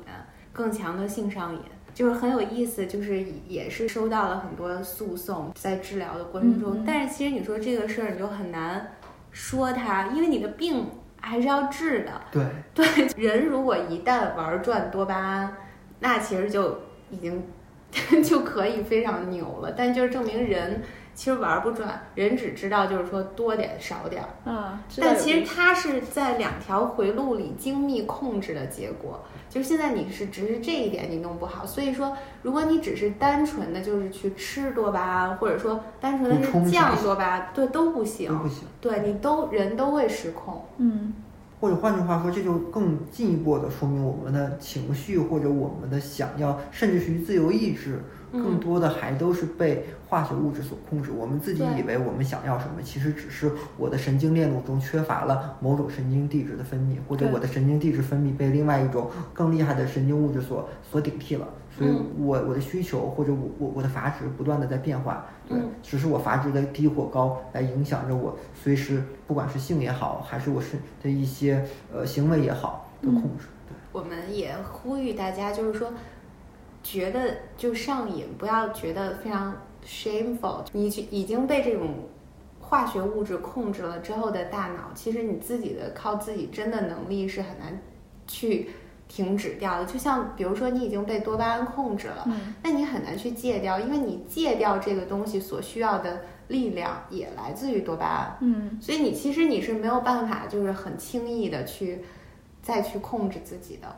[0.54, 1.60] 更强的性上瘾。
[1.96, 8.92] 就是很有意思，就是也是收到了很多诉讼，在治疗的过程中，嗯嗯但是其实你说这个事儿，你就很难
[9.32, 10.86] 说它，因为你的病
[11.22, 12.20] 还是要治的。
[12.30, 15.56] 对， 对，人如果一旦玩转多巴胺，
[16.00, 16.78] 那其实就
[17.10, 17.42] 已经
[18.22, 19.72] 就可以非常牛了。
[19.72, 20.82] 但就是证明人
[21.14, 24.52] 其实玩不转，人只知道就是说多点少点儿。
[24.52, 29.24] 啊，但其实它是在两条回路里精密控制的结果。
[29.56, 38.64] 就是现在你是只是这一点你弄不好，所以说如果你只是单纯的就是去吃多巴胺，或者说单纯的降多巴胺，对都不行都，不行。
[38.82, 40.62] 对你都人都会失控。
[40.76, 41.14] 嗯
[41.58, 48.04] 或者换句话说，这就更进一步的说明我们的情绪或者我们的想要，甚至是于自由意志
[48.42, 51.10] 更多的还都是被化学物质所控制。
[51.10, 61.46] 我们自己以为我们想要什么，其实只是我的神经链路中缺乏了某种神经递质的分泌，或者我的神经递质分泌被另外一种更厉害的神经物质所所顶替了。
[61.76, 73.48] 所以嗯我我的需求或者我我我的阀值不断的在变化，对嗯，只是我阀值的低或高来影响着我随时不管是性也好，还是我是的一些呃行为也好的控制。
[73.68, 73.76] 对。
[73.92, 75.92] 我们也呼吁大家，就是说，
[76.86, 79.52] 觉得就上瘾，不要觉得非常
[79.84, 80.64] shameful。
[80.70, 82.08] 你已已经被这种
[82.60, 87.76] 化学物质控制了之后的大脑，其实你自己的靠自己真的能力是很难
[88.28, 88.70] 去
[89.08, 89.84] 停止掉的。
[89.84, 98.36] 就像比如说，你已经被多巴胺控制了，嗯，那你很难去戒掉，因为你戒掉这个东西所需要的力量也来自于多巴胺。
[98.42, 102.04] 嗯，所以你其实你是没有办法，就是很轻易的去
[102.62, 103.88] 再去控制自己的。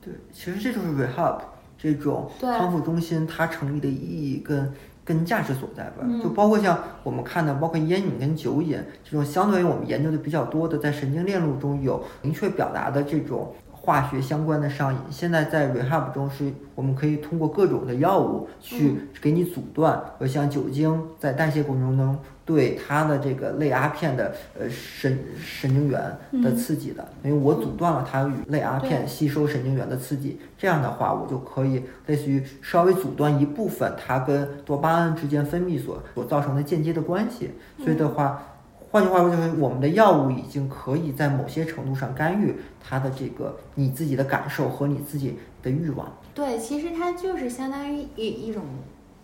[0.00, 1.38] 对，其实这就是 rehab
[1.76, 4.72] 这种康复中心它成立的意义跟
[5.04, 6.02] 跟价值所在吧。
[6.02, 13.54] 嗯就包括像我们看的，包括烟瘾跟酒瘾这种相对于我们研究的比较多的，在神经链路中有明确表达的这种。
[13.84, 38.42] 化学相关的上瘾，现在在 rehab 中是我们可以通过各种的药物去给你阻断，呃，像酒精在代谢过程中对它的这个类阿片的呃神神经元的刺激的，因为我阻断了它与类阿片吸收神经元的刺激，这样的话我就可以类似于稍微阻断一部分它跟多巴胺之间分泌所所造成的间接的关系，所以的话。
[38.90, 46.06] 换句话说，就是我们的药物已经可以在某些程度上干预它的这个你自己的感受和你自己的欲望。
[46.34, 48.62] 对，其实它就是相当于一一种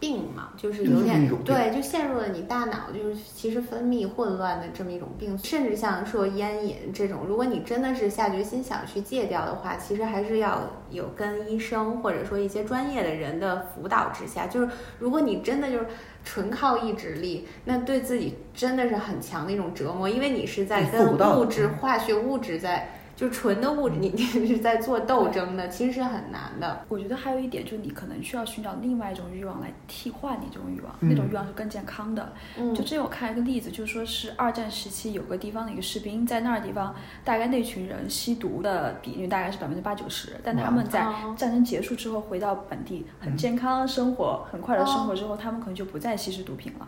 [0.00, 15.86] 病嘛，就是有点对，就陷入了你大脑就是其实分泌混乱的这么一种病，甚至像说烟瘾这种，如果你真的是下决心想去戒掉的话，其实还是要有跟医生或者说一些专业的人的辅导之下，就是如果你真的就是。
[16.24, 26.84] 纯靠意志力，那对自己真的是很强的一种折磨，因为你是在跟物质、化学物质在，就纯的物质，你 你是在做斗争的，其实是很难的。
[26.88, 32.32] 我觉得还有一点就是你可能需要寻找另外一种欲望来替换你这种欲望，嗯那种欲望是更健康的。
[32.56, 46.86] 嗯就之前我看一个例子，就是说是二战时期有个地方的一个士兵，在那儿地方，大概那群人吸毒的比率大概是百分之八九十，但他们在哦战争结束之后回到本地，很健康生活，很快乐生活之后，他们可能就不再吸食毒品了。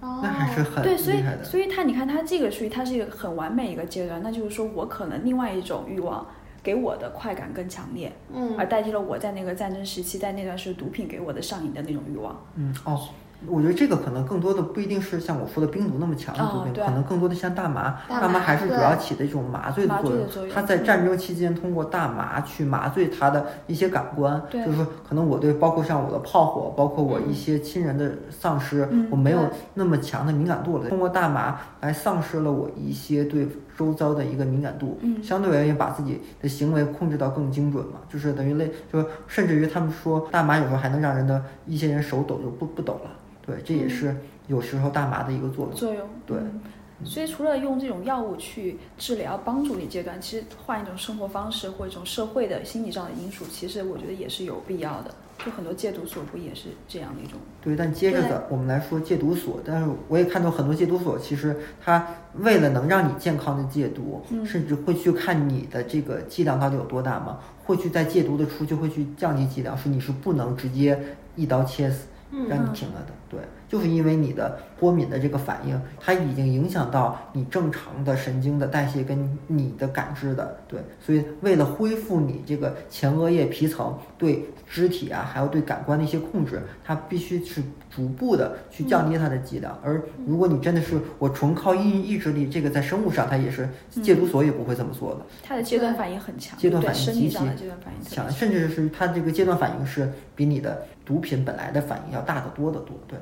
[0.00, 1.44] 哦，那还是很对，所以厉害的。
[1.44, 6.26] 所以他你看他这个属于他是一个很完美一个阶段，那就是说我可能另外一种欲望
[6.62, 12.44] 给我的快感更强烈，嗯而代替了我在那个战争时期在那段时毒品给我的上瘾的那种欲望。
[12.56, 13.08] 嗯哦，
[13.46, 20.54] 我觉得这个可能更多的不一定是像我说的冰毒那么强的毒品，哦可能更多的像大麻，大麻麻还是主要起的一种麻醉的作用醉的作用。
[20.54, 29.40] 它在战争期间通过大麻去麻醉他的一些感官，就是说可能我对包括像我的炮火，包括我一些亲人的丧失，嗯我没有
[29.74, 30.88] 那么强的敏感度了。
[30.88, 43.10] 通过大麻来丧失了我一些对周遭的一个敏感度，嗯相对而言把自己的行为控制到更精准嘛，就是等于类，就是甚至于他们说大麻有时候还能让人的一些人手抖就不不抖了，
[43.44, 45.74] 对，这也是有时候大麻的一个作用。
[45.74, 46.08] 作用。
[46.24, 46.60] 对嗯
[47.04, 55.14] 所以除了用这种药物去治疗帮助你戒断，其实换一种生活方式或一种社会的心理上的因素，其实我觉得也是有必要的。
[55.44, 57.38] 就很多戒毒所不也是这样的一种？
[57.60, 70.98] 对，但接着的我们来说戒毒所，但是我也看到很多戒毒所，其实它为了能让你健康的戒毒，嗯甚至会去看你的这个剂量到底有多大嘛，会去在戒毒的初期会去降低剂量，说你是不能直接
[71.34, 73.12] 一刀切死，嗯让你停了的。
[73.28, 80.56] 对，就是因为你的过敏的这个反应，它已经影响到你正常的神经的代谢跟你的感知的。
[80.68, 89.78] 对，所以为了恢复你这个前额叶皮层对肢体啊，还有对感官的一些控制，它必须是逐步的去降低它的剂量。
[89.82, 93.68] 而如果你真的是我纯靠意意志力，这个在生物上它也是
[94.02, 95.20] 戒毒所也不会这么做的。
[95.42, 102.98] 它的阶段反应很强，阶段反应极其生理上的阶段反应强，甚至是它这个阶段反应是比你的毒品本来的反应要大得多得多。
[103.06, 103.18] 对，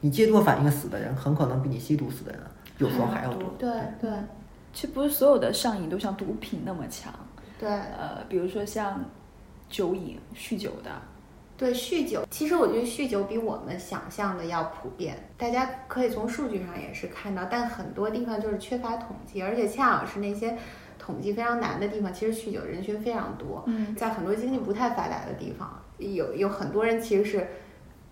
[0.00, 2.40] 你戒毒反应死的人，很可能比你吸毒死的人
[2.78, 3.54] 有时候还要多。
[3.58, 3.70] 对
[4.00, 4.10] 对
[4.72, 7.12] 其实不是所有的上瘾都像毒品那么强，
[7.58, 9.04] 对呃，比如说像
[9.68, 10.90] 酒瘾、酗酒的，
[11.56, 20.56] 对，酗酒，其实我觉得酗酒比我们想象的要普遍，大家可以从数据上也是看到，但很多地方就是缺乏统计，而且恰好是那些
[20.98, 23.64] 统计非常难的地方，其实酗酒人群非常多。
[23.66, 27.48] 嗯，在很多经济不太发达的地方，有有很多人其实是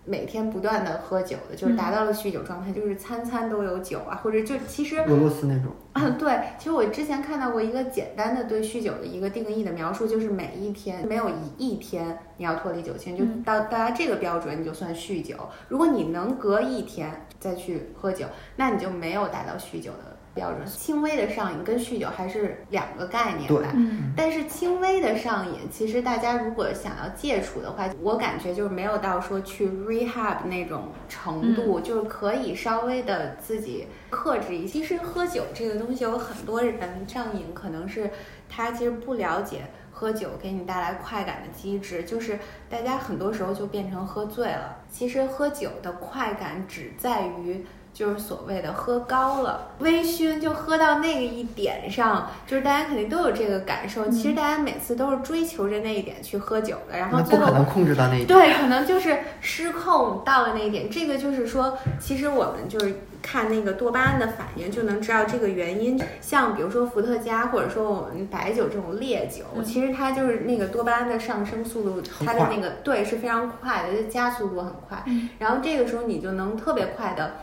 [0.06, 15.34] 每天不断的喝酒的，就是达到了酗酒状态，就是餐餐都有酒啊，或者就其实俄罗斯那种，啊，对，其实我之前看到过一个简单的对酗酒的一个定义的描述，就是每一天没有一一天你要脱离酒精，就到到大家这个标准你就算酗酒。
[15.68, 20.64] 如果你能隔一天再去喝酒，那你就没有达到酗酒的标准。
[20.64, 23.72] 轻微的上瘾跟酗酒还是两个概念对吧。
[23.74, 34.76] 嗯但是轻微的上瘾，其实大家如果想要戒除的话，我感觉就是没有到说去 rehab 那种程度，就是可以稍微的自己克制一些。
[34.80, 38.10] 其实喝酒这个东西，有很多人上瘾，可能是
[38.48, 44.76] 他其实不了解喝酒给你带来快感的机制，就是大家很多时候就变成喝醉了。
[44.90, 47.64] 其实喝酒的快感只在于。
[47.96, 54.06] 就是所谓的喝高了，微醺就喝到那个一点上，就是大家肯定都有这个感受。
[54.10, 58.26] 其实大家每次都是追求着那一点去喝酒的，然后最后不可能控制到那一点。
[58.26, 60.90] 对，可能就是失控到了那一点。
[60.90, 65.98] 这个就是说，其实我们就是看那个多巴胺的反应就能知道这个原因。
[66.20, 75.02] 像比如说伏特加，或者说我们白酒这种烈酒，嗯其实它就是那个多巴胺的上升速度，它的那个对是非常快的，就加速度很快。
[75.06, 77.36] 嗯然后这个时候你就能特别快的。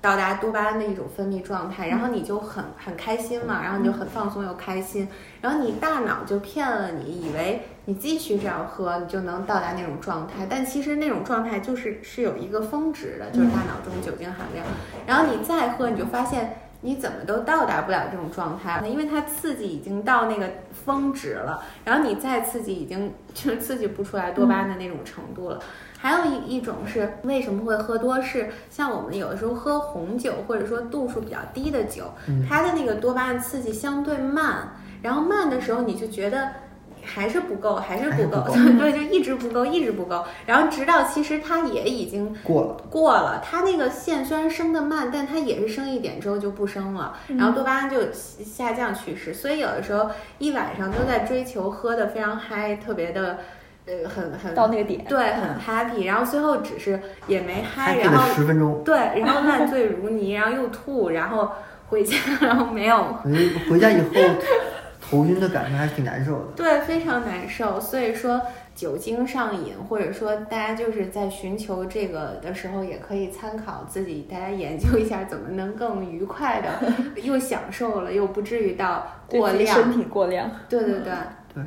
[0.00, 5.08] 到达多巴胺的一种分泌状态，然后你就很很开心嘛，然后你就很放松又开心，
[5.40, 14.64] 然后你大脑就骗了你，以为你继续这样喝，你就能到达那种状态，但其实那种状态就是是有一个峰值的，就是大脑中酒精含量，
[15.04, 20.48] 然后你再喝，你就发现你怎么都到达不了这种状态，因为它刺激已经到那个
[20.84, 25.58] 峰值了，然后你再刺激已经就是刺激不出来多巴胺的那种程度了。
[26.00, 32.46] 还有一一种是为什么会喝多，是像我们有的时候喝红酒，或者说度数比较低的酒，嗯。
[32.48, 34.68] 它的那个多巴胺刺激相对慢，
[35.02, 36.48] 然后慢的时候你就觉得
[37.02, 38.44] 还是不够，还是不够，
[38.78, 50.08] 对，就一直不够，一直不够，然后直到其实它也已经过了，过了，它那个线虽然升的慢，但它也是升一点之后就不升了，然后多巴胺就下降趋势，所以有的时候
[50.38, 53.38] 一晚上都在追求喝的非常嗨，特别的。
[53.88, 61.50] 呃，很很到那个点，对，很 happy，然后最后只是也没嗨，然后十分钟，对，然后烂醉如泥，然后又吐，然后
[61.88, 64.08] 回家， 然后没有，回回家以后
[65.00, 66.44] 头晕的感觉还是挺难受的。
[66.54, 67.80] 对，非常难受。
[67.80, 68.42] 所以说，
[68.74, 76.68] 酒精上瘾，或者说大家就是在寻求这个的时候，也可以参考自己，大家研究一下怎么能更愉快的，
[77.22, 79.74] 又享受了，又不至于到过量。
[79.74, 80.50] 身体过量。
[80.68, 81.12] 对对对，
[81.54, 81.64] 对，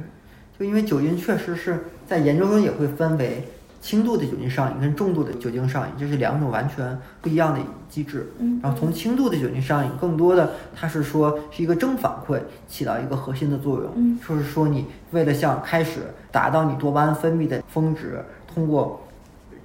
[0.60, 3.42] 就因为酒精确实是在研究中也会分为
[3.80, 8.30] 轻度的酒精上瘾跟重度的酒精上瘾，这是两种完全不一样的机制。
[8.40, 16.02] 嗯然后从轻度的酒精上瘾，更多的它是说是一个正反馈起到一个核心的作用，嗯就是说你为了像开始
[16.34, 19.02] 达到你多巴胺分泌的峰值，通过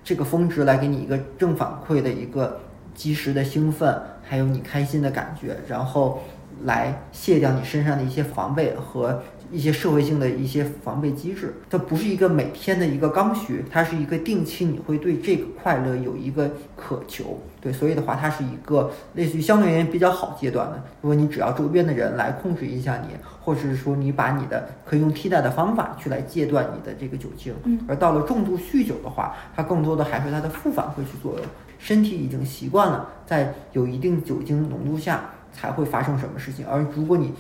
[0.04, 2.61] 这个峰值来给你一个正反馈的一个
[2.94, 6.22] 及时的兴奋，还有你开心的感觉，然后
[6.62, 11.54] 来卸掉你身上的一些防备和一些社会性的一些防备机制。
[11.68, 17.38] 它不是一个每天的一个刚需，它是一个定期你会对这个快乐有一个渴求。
[17.61, 20.82] 对，所以的话，它是一个类似于相对而言比较好阶段的。
[21.00, 23.09] 如果你只要周边的人来控制一下你，
[23.40, 31.42] 或者是说你把你的可以用替代的方法去来戒断你的这个酒精，嗯而到了重度酗酒的话，它更多的还是它的负反馈去作用。
[31.78, 37.32] 身体已经习惯了在有一定酒精浓度下才会发生什么事情，而如果你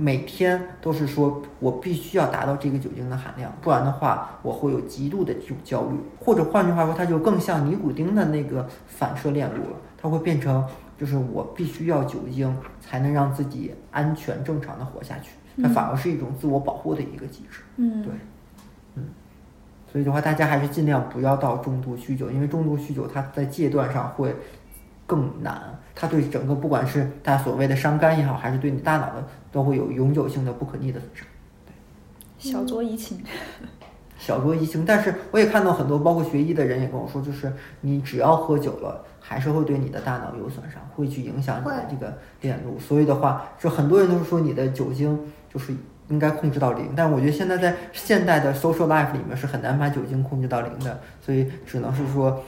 [0.00, 10.64] 每天都是说我必须要达到这个酒精的含量，不然的话我会有极度的这种焦虑，或者换句话说，它就更像尼古丁的那个反射链路了，它会变成
[10.96, 17.60] 就是我必须要酒精才能让自己安全正常的活下去，它嗯反而是一种自我保护的一个机制。
[17.76, 18.12] 嗯对
[18.94, 19.04] 嗯
[19.90, 24.36] 所以的话，大家还是尽量不要到重度酗酒，因为重度酗酒它在戒断上会
[25.06, 25.60] 更难，
[26.00, 31.26] 它对整个不管是它所谓的伤肝也好，还是对你大脑的，都会有永久性的不可逆的损伤。
[32.38, 33.20] 小酌怡情。
[34.16, 42.78] 小酌怡情，但是我也看到很多包括学医的人也跟我说，就是你只要喝酒了，还是会对你的大脑有损伤，会去影响你的这个链路。
[42.78, 45.18] 所以的话，就很多人都是说你的酒精
[45.52, 45.74] 就是
[46.08, 52.40] 应该控制到零，但是我觉得现在在现代的 social life 里面是很难把酒精控制到零的，所以只能是说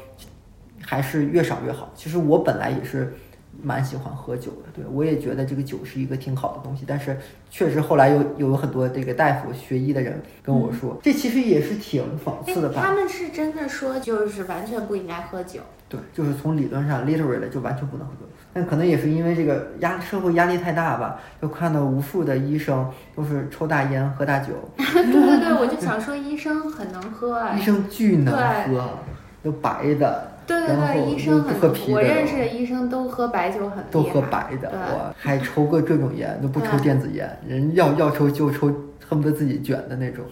[0.83, 1.91] 还是越少越好。
[1.97, 3.13] 其实我本来也是。
[3.63, 7.17] 蛮喜欢喝酒的，对我也觉得这个酒是一个挺好的东西，但是
[7.51, 12.83] 确实后来有有很多这个大夫学医的人跟我说，这其实也是挺讽刺的哎，吧？
[12.83, 15.61] 他们是真的说就是完全不应该喝酒。
[15.89, 18.13] 对，就是从理论上 literally 就完全不能喝，
[18.53, 27.61] 但可能也是因为这个压社会压力太大吧，就看到无数的医生都是抽大烟喝大酒， 对对对，我就想说医生很能喝啊医。
[27.61, 28.99] 生巨能喝，
[29.43, 38.67] 有白的，对对对，医生很多，我认识的医生都喝白酒很多，都喝白的，我还抽过各种烟，都不抽电子烟，人要要抽就抽，
[39.09, 40.25] 恨不得自己卷的那种。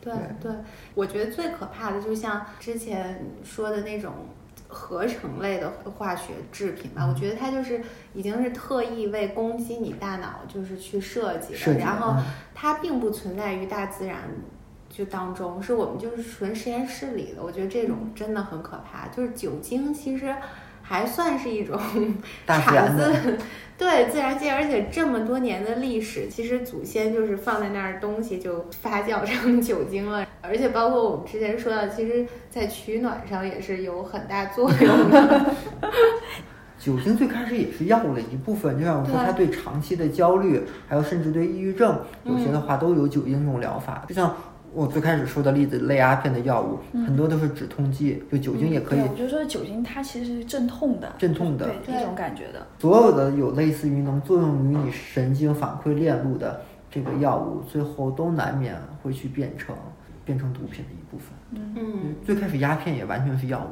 [0.00, 0.52] 对对，
[0.94, 4.12] 我觉得最可怕的，就像之前说的那种
[4.68, 7.80] 合成类的化学制品吧，我觉得它就是
[8.14, 14.18] 已经是特意为攻击你大脑，就是去设计的，然后嗯它并不存在于大自然。
[14.88, 19.08] 就当中是我们就是纯实验室里的，我觉得这种真的很可怕。
[19.08, 20.34] 就是酒精其实
[20.82, 21.78] 还算是一种
[22.46, 23.38] 产自
[23.76, 35.54] 对自然界，而且这么多年的历史，其实祖先就是放在那儿东西就发酵成 酒精了，而且包括我们之前说到，其实在取暖上也是有很大作用的。
[36.78, 44.04] 酒精最开始也是药物的一部分，就像我说，它对长期的焦虑，还有甚至对抑郁症，有些的话都有酒精这种疗法。
[44.08, 44.34] 就像
[44.74, 51.66] 我最开始说的例子，类阿片的药物，很多都是止痛剂，就酒精也可以对，我就说酒精它其实是镇痛的，镇痛的。
[51.66, 52.66] 对对一种感觉的。
[52.78, 56.60] 所有的有类似于能作用于你神经反馈链路的
[56.90, 59.74] 这个药物，最后都难免会去变成
[60.24, 61.28] 变成毒品的一部分。
[61.74, 63.68] 嗯，最开始鸦片也完全是药物，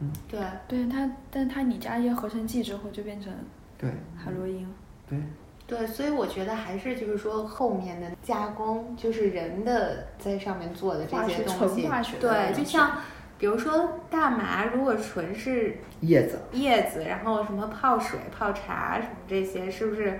[0.00, 3.32] 嗯对，对它，但它你加一些合成剂之后就变成
[3.78, 4.66] 对海洛因。
[5.08, 5.18] 对。
[5.70, 12.90] 对，所以我觉得还是就是说后面的加工，就是人的在上面做的这些东西纯化学，对，就像
[13.38, 20.18] 比如说大麻，如果纯是叶子，叶子，然后什么泡水、泡茶什么这些，是不是？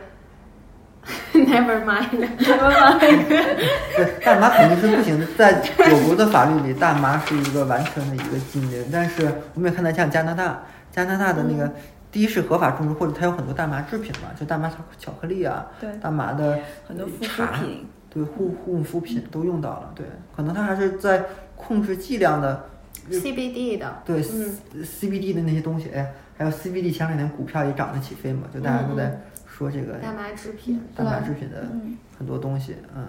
[1.33, 3.27] Never mind，Never mind。
[3.97, 5.27] 对，大麻肯定是不行的。
[5.37, 8.85] 在我国的法律里，大麻是一个完全的一个禁令。
[8.93, 9.25] 但是
[9.55, 11.73] 我们也看到，像加拿大，加拿大的那个，
[12.13, 19.93] 第一是合法种植，或者它有很多大麻制品嘛，就大麻巧巧克力啊，对大麻的很多护肤茶，品，对护护肤品都用到了。
[19.95, 20.05] 对，
[20.35, 22.65] 可能它还是在控制剂量的
[23.11, 25.89] ，CBD 的，对、嗯 CBD 的那些东西。
[25.91, 33.07] 哎，还有 CBD 前两年股票也涨得起飞嘛，就大家都在说这个大麻制品，大麻制品的嗯很多东西，嗯，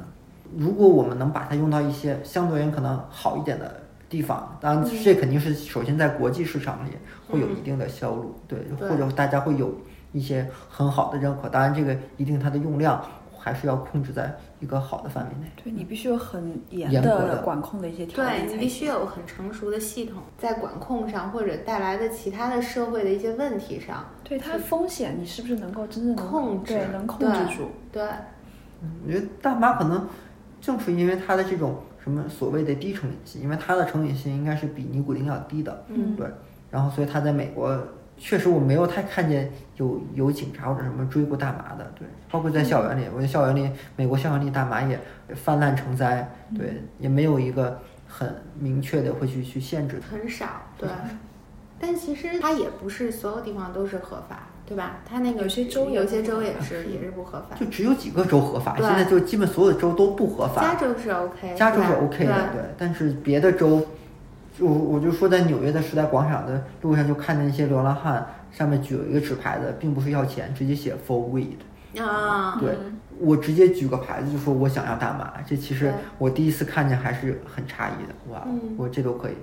[0.58, 3.81] 如果我们能把它用到一些相对而言可能好一点的
[4.12, 6.90] 地方，当然这肯定是首先在国际市场里
[7.28, 9.74] 会有一定的销路，对，对或者大家会有
[10.12, 13.02] 一些很好的认可，当然这个一定它的用量
[13.40, 15.50] 还是要控制在一个好的范围内。
[15.64, 18.68] 对你必须有很严的的管控的一些条件对你必。
[18.70, 27.72] 须有很成熟的系统，在管控上或者带来的其他的社会的一些问题上对它的风险，你是不是能够真正能控制对，能控制对住？
[27.92, 28.04] 对，
[29.06, 30.08] 我觉得大妈可能
[30.60, 36.28] 正是因为它的这种什么所谓的低成瘾性，因为它的成瘾性应该是比尼古丁要低的，嗯对，
[36.70, 37.78] 然后所以他在美国
[38.18, 45.00] 确实我没有太看见有有警察或者什么追过大麻的，对，包括在校园里，我觉得校园里，美国校园里大麻也
[45.36, 50.00] 泛滥成灾，对，也没有一个很明确的会去去限制。
[50.10, 50.48] 很少，
[50.78, 50.90] 对。
[51.80, 55.00] 但其实它也不是所有地方都是合法，对吧？
[55.06, 57.66] 它那个有些州有些州也是也是不合法就。
[57.66, 60.62] 只有几个州合法，现在就基本所有的州都不合法。
[60.62, 63.86] 加州是 OK，加州是 OK 的，对，但是别的州，
[64.60, 72.02] 我我就说在纽约的时代广场的路上就看见一些流浪汉，上面举了一个纸牌子，并不是要钱，直接写 for weed。
[72.02, 72.78] 啊，对
[73.20, 79.34] 我直接举个牌子就说我想要大麻，这其实我第一次看见还是很诧异的，哇，嗯我这都可以。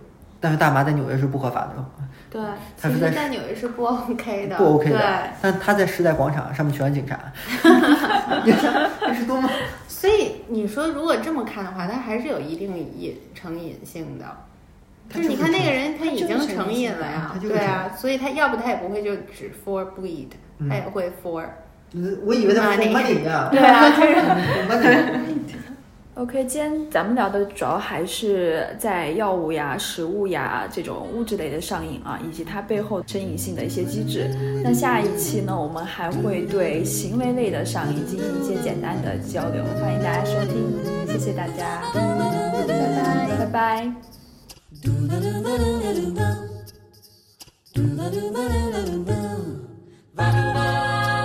[0.41, 1.85] 但是大麻在纽约是不合法的，
[2.31, 2.41] 对，
[2.81, 5.05] 它是在纽约是不 OK 的，不 OK 的对，。
[5.43, 7.19] 但他在时代广场上面全是警察，
[8.45, 9.49] 这是多么
[9.89, 14.25] 所以你说如果这么看的话，他还是有一定隐成瘾性的。
[15.11, 20.29] 就是你看那个人，他已经成瘾了呀对啊，所以他要不他也不会就只 for bleed，
[20.59, 21.45] 嗯他也会 for，
[22.25, 25.33] 我以为他 for money 呢，对啊，就是 for money。
[26.19, 34.29] OK，今天咱们聊的主要还是在药物呀、食物呀这种物质类的上瘾啊，以及它背后成瘾性的一些机制。
[34.65, 40.75] 那下一期呢，我们还会对行为类的上瘾进行一些简单的交流，欢迎大家收听，
[41.07, 43.93] 谢谢大家，拜拜，
[50.17, 50.33] 拜
[50.67, 51.18] 拜。